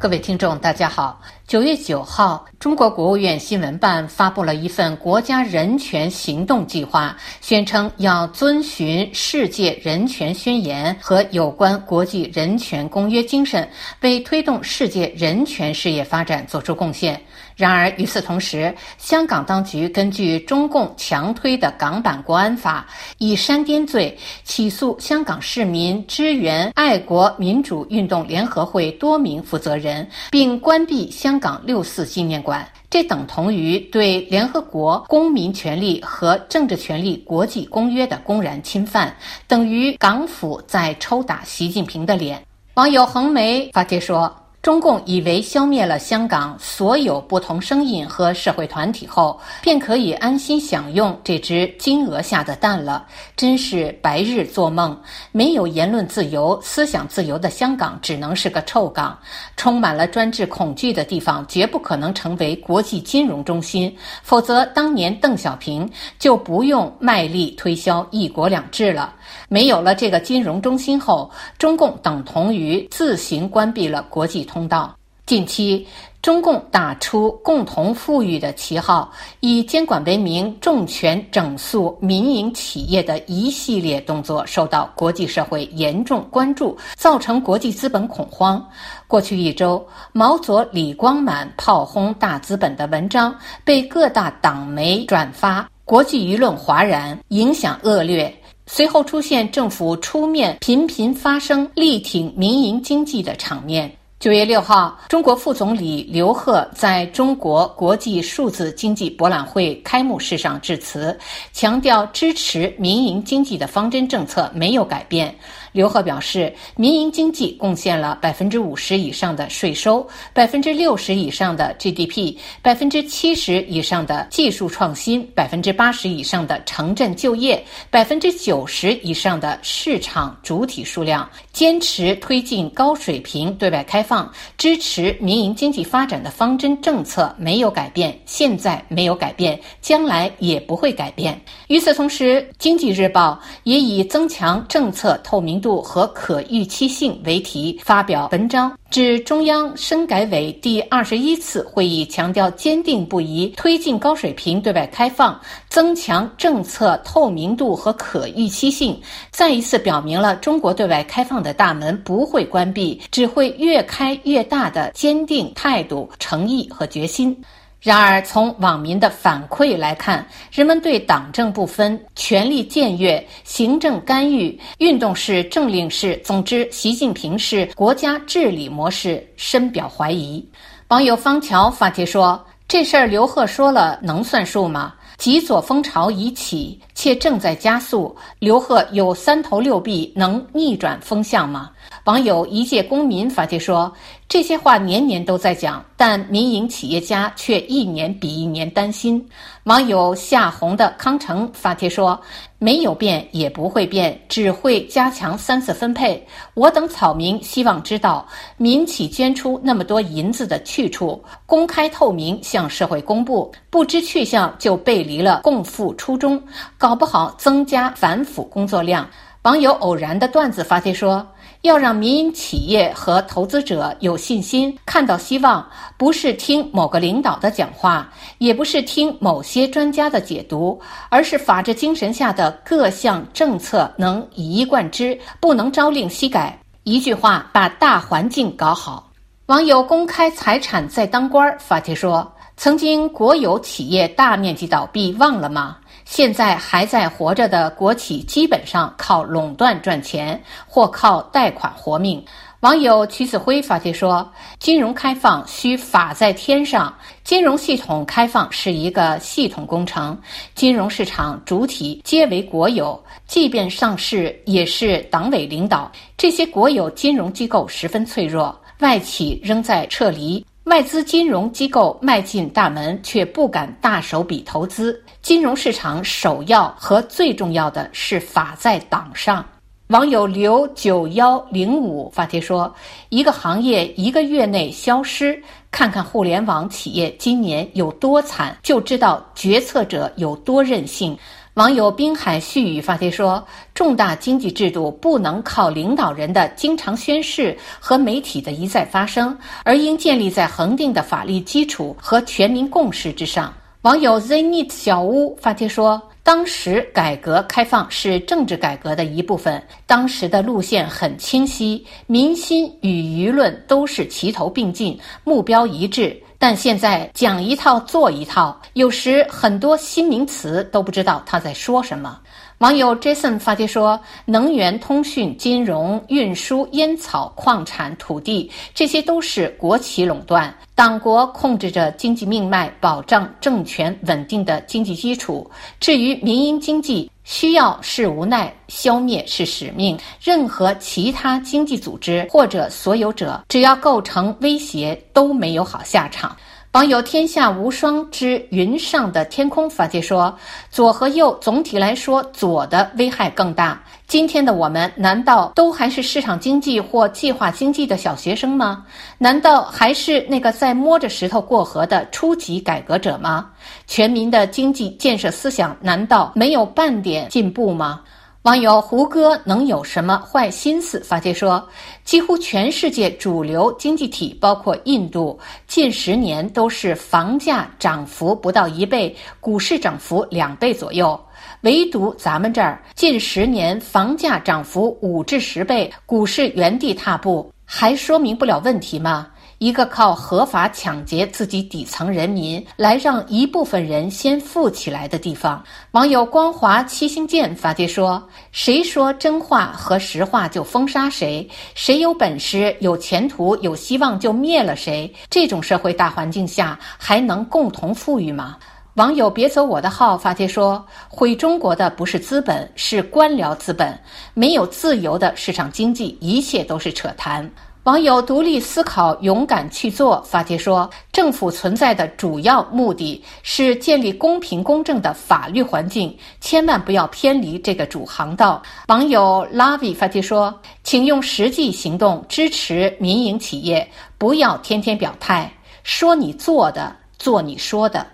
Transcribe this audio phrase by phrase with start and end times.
[0.00, 1.20] 各位听众，大家好。
[1.48, 13.68] 九月九号，中国国务院新闻办发布了一份国家人权行动计划，宣称要遵循世界人权宣言和有关国际人权公约精神，
[14.02, 17.20] 为推动世界人权事业发展作出贡献。
[17.58, 22.86] 然而，与此同时，香港当局根据中共强推的港版国安法，
[23.18, 32.64] 以煽颠罪起诉香港市民支援爱国民主运动联合会多名负责人，并关闭香港六四纪念馆。
[32.88, 39.12] 这等同于对联合国公民权利和政治权利国际公约的公然侵犯，
[39.48, 42.40] 等于港府在抽打习近平的脸。
[42.74, 44.32] 网友横眉发帖说。
[44.60, 55.00] 中共以为消灭了香港所有不同声音和社会团体后，便可以安心享用这只金额下的蛋了，真是白日做梦。
[55.30, 59.16] 没有言论自由、思想自由的香港，只能是个臭港。
[59.56, 63.96] 充满了专制恐惧的地方，绝不可能成为国际金融中心。
[64.24, 65.88] 否则，当年邓小平
[66.18, 69.14] 就不用卖力推销“一国两制”了。
[69.48, 74.47] 没有了这个金融中心后，中共等同于自行关闭了国际。
[74.48, 74.96] 通道。
[75.26, 75.86] 近期，
[76.22, 88.66] 中共打出“共同富裕”的旗号，以监管为名，重拳整肃民营企业的一系列动作受到国际社会严重关注，造成国际资本恐慌。
[89.06, 98.34] 过去一周，毛左李光满炮轰大资本的文章被各大党媒转发，国际舆论哗然，影响恶劣。
[98.64, 103.90] 随后出现政府出面频频发声力挺民营经济的场面。
[104.20, 111.16] 九月六号，中国副总理刘鹤在中国国际数字经济博览会开幕式上致辞，
[111.52, 115.32] 强调支持民营经济的方针政策没有改变。
[115.72, 131.28] 刘鹤表示，民营经济贡献了百分之五十以上的税收，百分之六十以上的 GDP，百分之七十以上的技术创新，百分之八十以上的城镇就业，百分之九十以上的市场主体数量。
[131.52, 141.38] 坚持推进高水平对外开放，支持民营经济发展的方针政策没有改变，现在没有改变，将来也不会改变。
[141.66, 148.72] 与此同时，《经济日报》也以增强政策透明度和可预期性为题发表文章。
[148.90, 158.98] 指中央深改委第二十一次会议强调坚定不移推进高水平对外开放，增强政策透明度和可预期性，
[159.30, 167.36] 再一次表明了中国对外开放的大门不会关闭，只会越开越大的坚定态度、诚意和决心。
[167.80, 180.44] 然而，从网民的反馈来看，人们对党政不分、权力僭越、行政干预、运动式、政令式，总之，习近平式国家治理模式深表怀疑。
[180.88, 184.94] 网友方桥发帖说：“这事儿刘鹤说了能算数吗？
[185.16, 188.14] 极左风潮已起，且正在加速。
[188.40, 191.70] 刘鹤有三头六臂，能逆转风向吗？”
[192.08, 193.92] 网友一介公民发帖说
[194.30, 199.22] ：“这些话年年都在讲，但民营企业家却一年比一年担心。”
[199.64, 202.18] 网友夏红的康城发帖说
[202.58, 206.26] ：“没有变也不会变，只会加强三次分配。
[206.54, 208.26] 我等草民希望知道
[208.56, 213.52] 民企捐出那么多银子的去处，公开透明向社会公布。
[213.68, 216.42] 不知去向就背离了共富初衷，
[216.78, 219.06] 搞不好增加反腐工作量。”
[219.42, 221.26] 网友偶然的段子发帖说。
[221.62, 228.08] 要让民营企业和投资者有信心、看到希望，不是听某个领导的讲话，
[228.38, 236.56] 也不是听某些专家的解读，而是法治精神下的各项政策能一以贯之，不能朝令夕改。
[236.84, 239.10] 一句话，把大环境搞好。
[239.46, 252.24] 网友公开财产在当官发帖说：“曾经国有企业大面积倒闭，忘了吗？”现在还在活着的国企，基本上靠垄断赚钱，或靠贷款活命。
[252.60, 254.26] 网友曲子辉发帖说
[254.58, 256.92] ：“金融开放需法在天上，
[257.24, 260.18] 金融系统开放是一个系统工程，
[260.54, 265.92] 金融市场主体皆为国有，即便上市也是党委领导。
[266.16, 275.02] 这些国有金融机构十分脆弱，外企仍在撤离。”外资金融机构迈进大门，却不敢大手笔投资。
[275.22, 279.42] 金融市场首要和最重要的是法在党上。
[279.86, 282.70] 网友刘九幺零五发帖说
[283.08, 291.16] ：“一个行业一个月内消失，看看互联网企业今年有多惨，就知道决策者有多任性。”
[291.58, 293.44] 网友滨海絮语发帖说
[293.74, 303.52] ：“重大经济制度不能靠领导人的经常宣誓和媒体的一再发声，而应建立在恒定的法律基础和全民共识之上。”
[303.82, 322.18] 网友 Zenit 小屋发帖说：“当时改革开放是政治改革的一部分，当时的路线很清晰，民心与舆论都是齐头并进，目标一致。”但现在讲一套做一套，有时很多新名词都不知道他在说什么。
[322.58, 335.48] 网友 Jason 发帖说：“能源、通讯、金融、运输、烟草、矿产、土地，这些都是国企垄断，党国控制着经济命脉，保障政权稳定的经济基础。
[335.80, 339.98] 至于民营经济。”需要是无奈，消灭是使命。
[340.18, 346.34] 任何其他经济组织或者所有者，只要构成威胁，都没有好下场。
[346.78, 350.32] 网友“天下无双之云上的天空”发帖说
[350.70, 353.82] ：“左和右，总体来说，左的危害更大。
[354.06, 358.86] 今天的我们，难道都还是市场经济或计划经济的小学生吗？
[359.18, 363.50] 难道还是那个在摸着石头过河的初级改革者吗？
[363.88, 368.02] 全民的经济建设思想，难道没有半点进步吗？”
[368.42, 371.00] 网友胡歌能有什么坏心思？
[371.00, 371.68] 发帖说，
[372.04, 375.36] 几乎全世界主流经济体，包括印度，
[375.66, 381.20] 近十年都是房价涨幅不到一倍，股市涨幅两倍左右，
[381.62, 389.26] 唯独咱们这儿近十年房价涨幅五至十倍，股市原地踏步，还说明不了问题吗？
[389.58, 395.60] 一个靠合法抢劫自己底层人民，来让一部分人先富起来的地方。
[395.90, 398.22] 网友光华七星剑发帖说
[398.52, 401.48] ：“谁说真话和实话就封杀谁？
[401.74, 405.12] 谁有本事、有前途、有希望就灭了谁？
[405.28, 408.56] 这种社会大环境下还能共同富裕吗？”
[408.94, 413.96] 网友别走我的号发帖说：“毁中国的不是资本，是官僚资本。
[414.34, 417.48] 没有自由的市场经济，一切都是扯淡。”
[417.88, 420.22] 网友独立思考，勇敢去做。
[420.28, 428.62] 发帖说，政府存在的主要目的是建立公平公正的法律环境，千万不要偏离这个主航道。
[428.88, 430.54] 网友 Lavi 发帖说，
[430.84, 435.50] 请用实际行动支持民营企业，不要天天表态，
[435.82, 438.06] 说你做的，做你说的。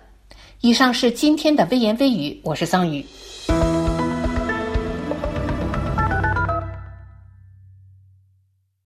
[0.61, 3.05] 以上是今天的微言微语，我是桑宇。